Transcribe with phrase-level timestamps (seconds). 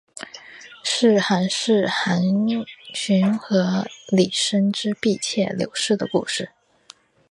[0.83, 2.65] 是寒士韩翃与
[4.09, 6.49] 李生之婢妾柳氏的故事。